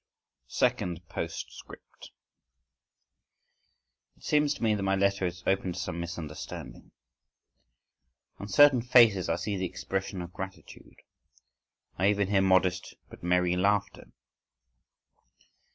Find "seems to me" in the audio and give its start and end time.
4.23-4.73